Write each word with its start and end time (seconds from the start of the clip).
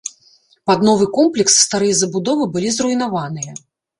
Пад 0.71 0.79
новы 0.87 1.05
комплекс 1.17 1.59
старыя 1.65 1.99
забудовы 2.01 2.49
былі 2.57 2.73
зруйнаваныя. 2.81 3.51